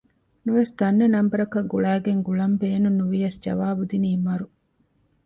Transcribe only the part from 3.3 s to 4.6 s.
ޖަވާބު ދިނީ މަރު